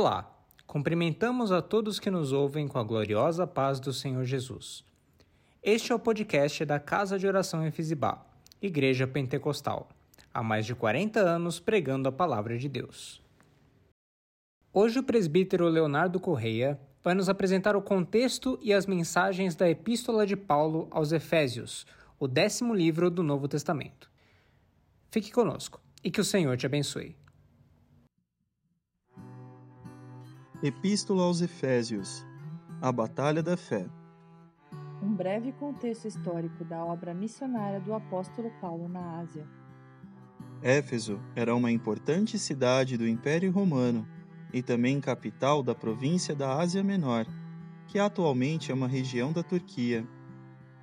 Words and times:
Olá, 0.00 0.34
cumprimentamos 0.66 1.52
a 1.52 1.60
todos 1.60 2.00
que 2.00 2.10
nos 2.10 2.32
ouvem 2.32 2.66
com 2.66 2.78
a 2.78 2.82
gloriosa 2.82 3.46
paz 3.46 3.78
do 3.78 3.92
Senhor 3.92 4.24
Jesus. 4.24 4.82
Este 5.62 5.92
é 5.92 5.94
o 5.94 5.98
podcast 5.98 6.64
da 6.64 6.80
Casa 6.80 7.18
de 7.18 7.26
Oração 7.26 7.66
Efizibá, 7.66 8.24
Igreja 8.62 9.06
Pentecostal, 9.06 9.90
há 10.32 10.42
mais 10.42 10.64
de 10.64 10.74
40 10.74 11.20
anos 11.20 11.60
pregando 11.60 12.08
a 12.08 12.12
palavra 12.12 12.56
de 12.56 12.66
Deus. 12.66 13.20
Hoje 14.72 15.00
o 15.00 15.02
presbítero 15.02 15.68
Leonardo 15.68 16.18
Correia 16.18 16.80
vai 17.04 17.12
nos 17.12 17.28
apresentar 17.28 17.76
o 17.76 17.82
contexto 17.82 18.58
e 18.62 18.72
as 18.72 18.86
mensagens 18.86 19.54
da 19.54 19.68
Epístola 19.68 20.26
de 20.26 20.34
Paulo 20.34 20.88
aos 20.90 21.12
Efésios, 21.12 21.84
o 22.18 22.26
décimo 22.26 22.72
livro 22.72 23.10
do 23.10 23.22
Novo 23.22 23.46
Testamento. 23.46 24.10
Fique 25.10 25.30
conosco 25.30 25.78
e 26.02 26.10
que 26.10 26.22
o 26.22 26.24
Senhor 26.24 26.56
te 26.56 26.64
abençoe. 26.64 27.19
Epístola 30.62 31.22
aos 31.22 31.40
Efésios 31.40 32.22
A 32.82 32.92
Batalha 32.92 33.42
da 33.42 33.56
Fé 33.56 33.86
Um 35.02 35.14
breve 35.14 35.52
contexto 35.52 36.06
histórico 36.06 36.62
da 36.66 36.84
obra 36.84 37.14
missionária 37.14 37.80
do 37.80 37.94
apóstolo 37.94 38.52
Paulo 38.60 38.86
na 38.86 39.20
Ásia. 39.20 39.48
Éfeso 40.62 41.18
era 41.34 41.56
uma 41.56 41.72
importante 41.72 42.38
cidade 42.38 42.98
do 42.98 43.08
Império 43.08 43.50
Romano 43.50 44.06
e 44.52 44.60
também 44.60 45.00
capital 45.00 45.62
da 45.62 45.74
província 45.74 46.34
da 46.34 46.58
Ásia 46.58 46.84
Menor, 46.84 47.24
que 47.86 47.98
atualmente 47.98 48.70
é 48.70 48.74
uma 48.74 48.86
região 48.86 49.32
da 49.32 49.42
Turquia. 49.42 50.06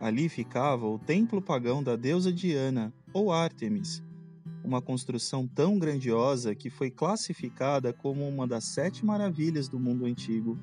Ali 0.00 0.30
ficava 0.30 0.86
o 0.86 0.98
templo 0.98 1.42
pagão 1.42 1.82
da 1.82 1.94
deusa 1.94 2.32
Diana, 2.32 2.90
ou 3.12 3.30
Ártemis, 3.30 4.02
uma 4.68 4.82
construção 4.82 5.48
tão 5.48 5.78
grandiosa 5.78 6.54
que 6.54 6.68
foi 6.68 6.90
classificada 6.90 7.90
como 7.90 8.28
uma 8.28 8.46
das 8.46 8.64
sete 8.64 9.02
maravilhas 9.02 9.66
do 9.66 9.80
mundo 9.80 10.04
antigo. 10.04 10.58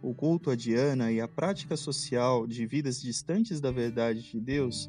O 0.00 0.14
culto 0.14 0.48
a 0.48 0.54
Diana 0.54 1.10
e 1.10 1.20
a 1.20 1.26
prática 1.26 1.76
social 1.76 2.46
de 2.46 2.64
vidas 2.66 3.02
distantes 3.02 3.60
da 3.60 3.72
verdade 3.72 4.22
de 4.22 4.40
Deus 4.40 4.88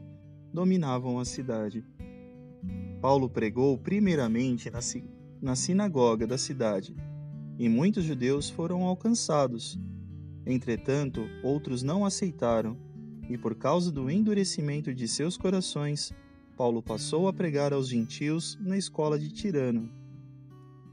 dominavam 0.53 1.17
a 1.17 1.25
cidade. 1.25 1.83
Paulo 3.01 3.27
pregou 3.27 3.75
primeiramente 3.75 4.69
na, 4.69 4.79
na 5.41 5.55
sinagoga 5.55 6.27
da 6.27 6.37
cidade, 6.37 6.95
e 7.57 7.67
muitos 7.67 8.03
judeus 8.03 8.51
foram 8.51 8.83
alcançados. 8.83 9.79
Entretanto, 10.45 11.27
outros 11.43 11.81
não 11.81 12.05
aceitaram, 12.05 12.77
e 13.27 13.35
por 13.35 13.55
causa 13.55 13.91
do 13.91 14.11
endurecimento 14.11 14.93
de 14.93 15.07
seus 15.07 15.37
corações, 15.37 16.13
Paulo 16.61 16.83
passou 16.83 17.27
a 17.27 17.33
pregar 17.33 17.73
aos 17.73 17.87
gentios 17.87 18.55
na 18.61 18.77
escola 18.77 19.17
de 19.17 19.29
Tirano. 19.29 19.89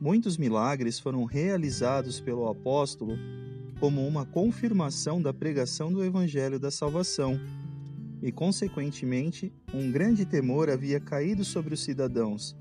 Muitos 0.00 0.38
milagres 0.38 0.98
foram 0.98 1.27
realizados 1.27 2.22
pelo 2.22 2.48
apóstolo 2.48 3.19
como 3.78 4.00
uma 4.08 4.25
confirmação 4.25 5.20
da 5.20 5.30
pregação 5.30 5.92
do 5.92 6.02
evangelho 6.02 6.58
da 6.58 6.70
salvação, 6.70 7.38
e 8.22 8.33
consequentemente, 8.33 9.52
um 9.75 9.92
grande 9.92 10.25
temor 10.25 10.70
havia 10.70 10.98
caído 10.98 11.44
sobre 11.44 11.75
os 11.75 11.80
cidadãos, 11.80 12.56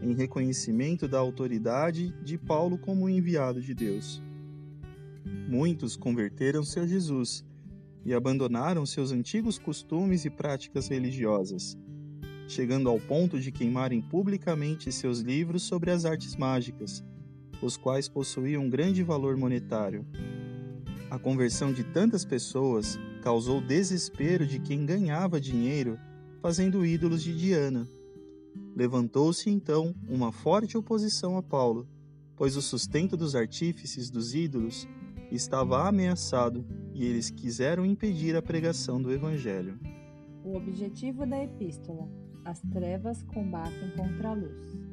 em 0.00 0.14
reconhecimento 0.14 1.08
da 1.08 1.18
autoridade 1.18 2.14
de 2.22 2.38
Paulo 2.38 2.78
como 2.78 3.08
enviado 3.08 3.60
de 3.60 3.74
Deus. 3.74 4.22
Muitos 5.48 5.96
converteram-se 5.96 6.78
a 6.78 6.86
Jesus 6.86 7.44
e 8.04 8.14
abandonaram 8.14 8.86
seus 8.86 9.10
antigos 9.10 9.58
costumes 9.58 10.24
e 10.24 10.30
práticas 10.30 10.86
religiosas 10.86 11.76
chegando 12.48 12.88
ao 12.88 12.98
ponto 12.98 13.38
de 13.38 13.50
queimarem 13.50 14.00
publicamente 14.00 14.92
seus 14.92 15.20
livros 15.20 15.62
sobre 15.62 15.90
as 15.90 16.04
artes 16.04 16.36
mágicas, 16.36 17.04
os 17.62 17.76
quais 17.76 18.08
possuíam 18.08 18.68
grande 18.68 19.02
valor 19.02 19.36
monetário. 19.36 20.06
A 21.10 21.18
conversão 21.18 21.72
de 21.72 21.84
tantas 21.84 22.24
pessoas 22.24 22.98
causou 23.22 23.60
desespero 23.60 24.46
de 24.46 24.58
quem 24.58 24.84
ganhava 24.84 25.40
dinheiro 25.40 25.98
fazendo 26.40 26.84
ídolos 26.84 27.22
de 27.22 27.36
Diana. 27.36 27.86
Levantou-se 28.74 29.48
então 29.48 29.94
uma 30.08 30.32
forte 30.32 30.76
oposição 30.76 31.36
a 31.36 31.42
Paulo, 31.42 31.86
pois 32.36 32.56
o 32.56 32.62
sustento 32.62 33.16
dos 33.16 33.36
artífices 33.36 34.10
dos 34.10 34.34
ídolos 34.34 34.88
estava 35.30 35.86
ameaçado 35.86 36.64
e 36.92 37.04
eles 37.04 37.30
quiseram 37.30 37.86
impedir 37.86 38.34
a 38.34 38.42
pregação 38.42 39.00
do 39.00 39.12
Evangelho. 39.12 39.78
O 40.44 40.56
objetivo 40.56 41.24
da 41.24 41.42
epístola 41.42 42.08
as 42.44 42.60
trevas 42.72 43.22
combatem 43.22 43.90
contra 43.96 44.30
a 44.30 44.34
luz. 44.34 44.92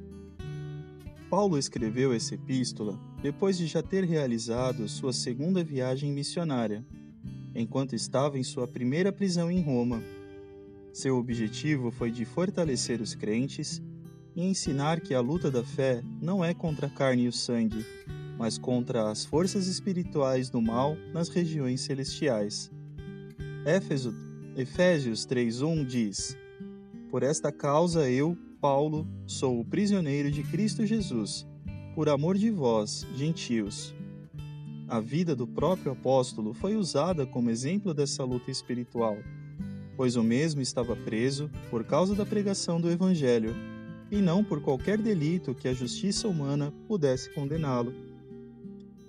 Paulo 1.30 1.58
escreveu 1.58 2.12
essa 2.14 2.36
epístola 2.36 3.00
depois 3.22 3.58
de 3.58 3.68
já 3.68 3.84
ter 3.84 4.04
realizado 4.04 4.88
sua 4.88 5.14
segunda 5.14 5.64
viagem 5.64 6.12
missionária, 6.12 6.84
enquanto 7.54 7.94
estava 7.94 8.40
em 8.40 8.44
sua 8.44 8.68
primeira 8.68 9.12
prisão 9.12 9.52
em 9.52 9.62
Roma. 9.62 10.02
Seu 10.92 11.18
objetivo 11.18 11.92
foi 11.92 12.12
de 12.12 12.26
fortalecer 12.26 13.02
os 13.02 13.14
crentes 13.14 13.82
e 14.36 14.44
ensinar 14.44 15.02
que 15.02 15.14
a 15.14 15.22
luta 15.22 15.52
da 15.52 15.64
fé 15.64 16.02
não 16.22 16.44
é 16.44 16.54
contra 16.54 16.88
a 16.88 16.90
carne 16.90 17.24
e 17.24 17.28
o 17.28 17.34
sangue, 17.34 17.86
mas 18.38 18.58
contra 18.58 19.12
as 19.12 19.26
forças 19.26 19.68
espirituais 19.68 20.50
do 20.50 20.62
mal 20.62 20.96
nas 21.14 21.30
regiões 21.30 21.82
celestiais. 21.82 22.72
Éfeso, 23.66 24.16
Efésios 24.56 25.28
3:1 25.28 25.86
diz: 25.86 26.38
por 27.10 27.24
esta 27.24 27.52
causa 27.52 28.10
eu, 28.10 28.38
Paulo, 28.62 29.08
sou 29.26 29.60
o 29.60 29.66
prisioneiro 29.66 30.30
de 30.30 30.44
Cristo 30.44 30.86
Jesus, 30.86 31.46
por 31.96 32.08
amor 32.08 32.38
de 32.38 32.52
vós, 32.52 33.06
gentios. 33.16 33.96
A 34.88 35.00
vida 35.00 35.36
do 35.36 35.48
próprio 35.48 35.92
apóstolo 35.92 36.54
foi 36.54 36.76
usada 36.76 37.26
como 37.26 37.50
exemplo 37.50 37.96
dessa 37.96 38.24
luta 38.24 38.52
espiritual, 38.52 39.18
pois 39.98 40.16
o 40.16 40.24
mesmo 40.24 40.62
estava 40.62 40.96
preso 40.96 41.50
por 41.70 41.84
causa 41.84 42.14
da 42.14 42.26
pregação 42.26 42.80
do 42.80 42.92
Evangelho, 42.92 43.56
e 44.12 44.18
não 44.18 44.44
por 44.44 44.62
qualquer 44.62 44.98
delito 44.98 45.56
que 45.56 45.68
a 45.68 45.74
justiça 45.74 46.28
humana 46.28 46.72
pudesse 46.88 47.34
condená-lo. 47.34 47.94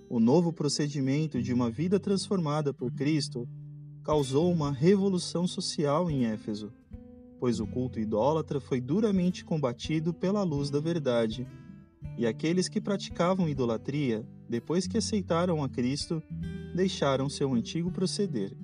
O 0.08 0.18
novo 0.18 0.52
procedimento 0.52 1.40
de 1.42 1.52
uma 1.52 1.70
vida 1.70 2.00
transformada 2.00 2.72
por 2.72 2.90
Cristo 2.92 3.46
causou 4.02 4.50
uma 4.50 4.72
revolução 4.72 5.46
social 5.46 6.10
em 6.10 6.26
Éfeso 6.26 6.72
pois 7.40 7.58
o 7.58 7.66
culto 7.66 7.98
idólatra 7.98 8.60
foi 8.60 8.82
duramente 8.82 9.42
combatido 9.46 10.12
pela 10.12 10.42
luz 10.42 10.68
da 10.68 10.78
verdade. 10.78 11.46
E 12.18 12.26
aqueles 12.26 12.68
que 12.68 12.82
praticavam 12.82 13.48
idolatria, 13.48 14.28
depois 14.46 14.86
que 14.86 14.98
aceitaram 14.98 15.64
a 15.64 15.68
Cristo, 15.68 16.22
deixaram 16.74 17.30
seu 17.30 17.54
antigo 17.54 17.90
proceder. 17.90 18.54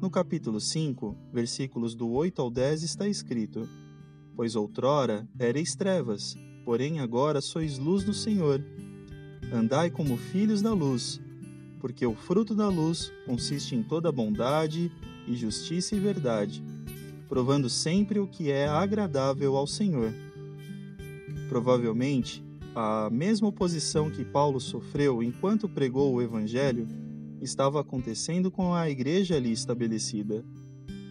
No 0.00 0.10
capítulo 0.10 0.60
5, 0.60 1.14
versículos 1.30 1.94
do 1.94 2.10
8 2.10 2.40
ao 2.40 2.50
10 2.50 2.82
está 2.82 3.06
escrito: 3.06 3.68
Pois 4.34 4.56
outrora 4.56 5.28
ereis 5.38 5.76
trevas, 5.76 6.34
porém 6.64 7.00
agora 7.00 7.42
sois 7.42 7.78
luz 7.78 8.02
do 8.02 8.14
Senhor. 8.14 8.64
Andai 9.52 9.90
como 9.90 10.16
filhos 10.16 10.62
da 10.62 10.72
luz, 10.72 11.20
porque 11.80 12.06
o 12.06 12.14
fruto 12.14 12.54
da 12.54 12.68
luz 12.68 13.12
consiste 13.26 13.76
em 13.76 13.82
toda 13.82 14.10
bondade 14.10 14.90
e 15.28 15.36
justiça 15.36 15.94
e 15.94 16.00
verdade 16.00 16.64
provando 17.28 17.68
sempre 17.68 18.18
o 18.18 18.26
que 18.26 18.50
é 18.50 18.66
agradável 18.66 19.56
ao 19.56 19.66
Senhor. 19.66 20.12
Provavelmente, 21.48 22.44
a 22.74 23.08
mesma 23.10 23.48
oposição 23.48 24.10
que 24.10 24.24
Paulo 24.24 24.60
sofreu 24.60 25.22
enquanto 25.22 25.68
pregou 25.68 26.12
o 26.12 26.20
Evangelho 26.20 26.88
estava 27.40 27.80
acontecendo 27.80 28.50
com 28.50 28.74
a 28.74 28.90
igreja 28.90 29.36
ali 29.36 29.52
estabelecida. 29.52 30.44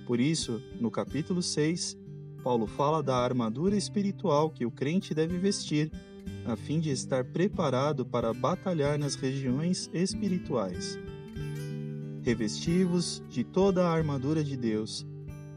Por 0.06 0.20
isso, 0.20 0.62
no 0.82 0.92
capítulo 0.92 1.42
6, 1.42 1.98
Paulo 2.44 2.68
fala 2.68 3.02
da 3.02 3.16
armadura 3.16 3.78
espiritual 3.78 4.50
que 4.50 4.66
o 4.66 4.72
crente 4.72 5.14
deve 5.14 5.38
vestir, 5.38 5.90
a 6.46 6.58
fim 6.58 6.80
de 6.80 6.90
estar 6.90 7.24
preparado 7.24 8.06
para 8.06 8.34
batalhar 8.34 9.00
nas 9.00 9.16
regiões 9.16 9.90
espirituais. 9.94 11.00
Revestivos 12.22 13.24
de 13.30 13.44
toda 13.44 13.88
a 13.88 13.94
armadura 13.94 14.44
de 14.44 14.58
Deus, 14.58 15.06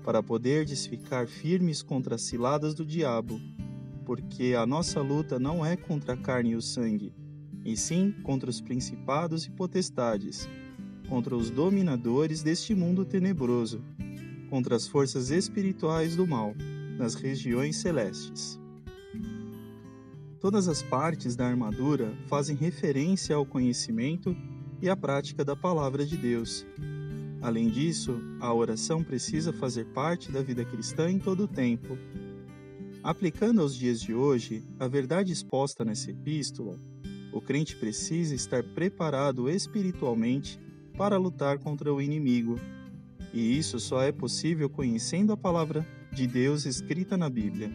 para 0.07 0.23
poderdes 0.23 0.87
ficar 0.87 1.27
firmes 1.27 1.83
contra 1.83 2.15
as 2.15 2.23
ciladas 2.23 2.75
do 2.75 2.87
diabo, 2.87 3.41
porque 4.05 4.55
a 4.55 4.65
nossa 4.65 5.01
luta 5.03 5.37
não 5.37 5.67
é 5.67 5.77
contra 5.77 6.13
a 6.13 6.17
carne 6.17 6.51
e 6.51 6.55
o 6.55 6.63
sangue, 6.63 7.13
e 7.65 7.77
sim 7.77 8.15
contra 8.23 8.49
os 8.49 8.61
principados 8.61 9.47
e 9.47 9.51
potestades, 9.51 10.49
contra 11.09 11.37
os 11.37 11.51
dominadores 11.51 12.41
deste 12.41 12.73
mundo 12.73 13.05
tenebroso, 13.05 13.83
contra 14.49 14.77
as 14.77 14.87
forças 14.87 15.31
espirituais 15.31 16.15
do 16.15 16.25
mal, 16.25 16.55
nas 16.97 17.17
regiões 17.17 17.75
celestes. 17.79 18.61
Todas 20.39 20.69
as 20.69 20.85
partes 20.85 21.35
da 21.35 21.49
armadura 21.49 22.17
fazem 22.29 22.55
referência 22.55 23.35
ao 23.35 23.45
conhecimento 23.45 24.37
e 24.81 24.89
à 24.89 24.97
prática 24.97 25.45
da 25.45 25.57
palavra 25.57 26.07
de 26.07 26.17
Deus 26.17 26.65
Além 27.43 27.69
disso, 27.69 28.21
a 28.41 28.53
oração 28.53 29.05
precisa 29.05 29.53
fazer 29.53 29.85
parte 29.87 30.33
da 30.33 30.43
vida 30.43 30.65
cristã 30.65 31.11
em 31.11 31.19
todo 31.19 31.45
o 31.45 31.49
tempo. 31.49 31.97
Aplicando 33.03 33.61
aos 33.61 33.77
dias 33.77 34.01
de 34.01 34.13
hoje 34.13 34.65
a 34.81 34.89
verdade 34.89 35.33
exposta 35.33 35.85
nessa 35.85 36.11
epístola, 36.11 36.79
O 37.37 37.41
crente 37.43 37.77
precisa 37.77 38.35
estar 38.35 38.63
preparado 38.63 39.51
espiritualmente 39.51 40.59
para 40.97 41.19
lutar 41.19 41.59
contra 41.59 41.93
o 41.93 42.01
inimigo. 42.01 42.59
E 43.31 43.59
isso 43.59 43.79
só 43.79 44.03
é 44.03 44.11
possível 44.11 44.71
conhecendo 44.71 45.35
a 45.35 45.37
palavra 45.37 45.87
de 46.11 46.27
Deus 46.27 46.65
escrita 46.65 47.15
na 47.15 47.29
Bíblia. 47.29 47.71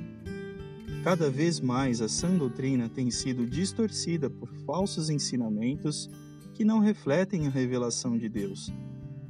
Cada 1.03 1.29
vez 1.29 1.59
mais 1.59 2.01
a 2.01 2.09
sã 2.09 2.35
doutrina 2.35 2.89
tem 2.89 3.11
sido 3.11 3.45
distorcida 3.45 4.31
por 4.31 4.49
falsos 4.65 5.11
ensinamentos 5.11 6.09
que 6.55 6.65
não 6.65 6.79
refletem 6.79 7.45
a 7.45 7.51
revelação 7.51 8.17
de 8.17 8.27
Deus, 8.27 8.73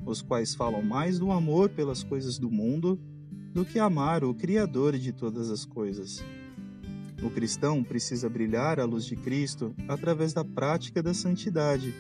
os 0.05 0.21
quais 0.21 0.55
falam 0.55 0.81
mais 0.81 1.19
do 1.19 1.31
amor 1.31 1.69
pelas 1.69 2.03
coisas 2.03 2.37
do 2.37 2.49
mundo 2.49 2.99
do 3.53 3.65
que 3.65 3.79
amar 3.79 4.23
o 4.23 4.33
Criador 4.33 4.97
de 4.97 5.11
todas 5.11 5.49
as 5.49 5.65
coisas. 5.65 6.23
O 7.21 7.29
cristão 7.29 7.83
precisa 7.83 8.29
brilhar 8.29 8.79
à 8.79 8.85
luz 8.85 9.05
de 9.05 9.15
Cristo 9.15 9.75
através 9.87 10.33
da 10.33 10.43
prática 10.43 11.03
da 11.03 11.13
santidade, 11.13 11.93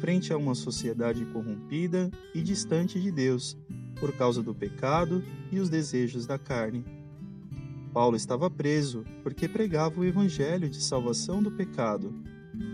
frente 0.00 0.32
a 0.32 0.36
uma 0.36 0.54
sociedade 0.54 1.24
corrompida 1.26 2.10
e 2.34 2.42
distante 2.42 3.00
de 3.00 3.10
Deus, 3.10 3.56
por 3.98 4.12
causa 4.12 4.42
do 4.42 4.54
pecado 4.54 5.22
e 5.50 5.58
os 5.58 5.70
desejos 5.70 6.26
da 6.26 6.38
carne. 6.38 6.84
Paulo 7.92 8.16
estava 8.16 8.50
preso 8.50 9.04
porque 9.22 9.48
pregava 9.48 10.00
o 10.00 10.04
evangelho 10.04 10.68
de 10.68 10.82
salvação 10.82 11.42
do 11.42 11.50
pecado 11.50 12.14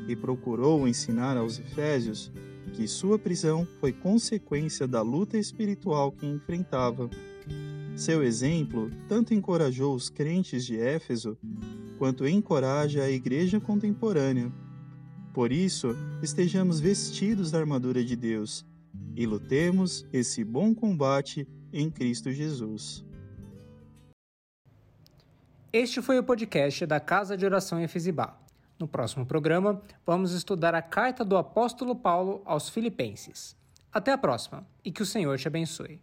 e 0.08 0.16
procurou 0.16 0.88
ensinar 0.88 1.36
aos 1.36 1.58
Efésios 1.58 2.32
que 2.74 2.88
sua 2.88 3.18
prisão 3.18 3.66
foi 3.80 3.92
consequência 3.92 4.86
da 4.86 5.00
luta 5.00 5.38
espiritual 5.38 6.10
que 6.10 6.26
enfrentava. 6.26 7.08
Seu 7.96 8.22
exemplo 8.22 8.90
tanto 9.08 9.32
encorajou 9.32 9.94
os 9.94 10.10
crentes 10.10 10.66
de 10.66 10.78
Éfeso 10.78 11.38
quanto 11.98 12.26
encoraja 12.26 13.04
a 13.04 13.10
igreja 13.10 13.60
contemporânea. 13.60 14.52
Por 15.32 15.52
isso, 15.52 15.96
estejamos 16.22 16.80
vestidos 16.80 17.52
da 17.52 17.58
armadura 17.58 18.04
de 18.04 18.16
Deus 18.16 18.66
e 19.16 19.24
lutemos 19.24 20.04
esse 20.12 20.44
bom 20.44 20.74
combate 20.74 21.46
em 21.72 21.88
Cristo 21.88 22.32
Jesus. 22.32 23.04
Este 25.72 26.02
foi 26.02 26.18
o 26.18 26.24
podcast 26.24 26.86
da 26.86 27.00
Casa 27.00 27.36
de 27.36 27.44
Oração 27.44 27.80
Efesibá. 27.80 28.43
No 28.84 28.88
próximo 28.88 29.24
programa, 29.24 29.80
vamos 30.04 30.32
estudar 30.32 30.74
a 30.74 30.82
carta 30.82 31.24
do 31.24 31.38
apóstolo 31.38 31.96
Paulo 31.96 32.42
aos 32.44 32.68
Filipenses. 32.68 33.56
Até 33.90 34.12
a 34.12 34.18
próxima 34.18 34.66
e 34.84 34.92
que 34.92 35.00
o 35.00 35.06
Senhor 35.06 35.38
te 35.38 35.48
abençoe. 35.48 36.02